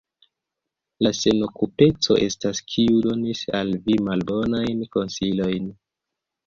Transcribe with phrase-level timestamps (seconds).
[1.05, 5.75] La senokupeco estas, kiu donis al vi malbonajn konsilojn.